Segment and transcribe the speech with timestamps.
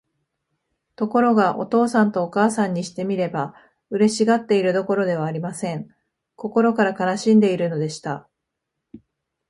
[0.95, 3.53] ところが、お父さんとお母さんにしてみれば、
[3.91, 5.93] 嬉しがっているどころではありません。
[6.35, 8.27] 心から悲しんでいるのでした。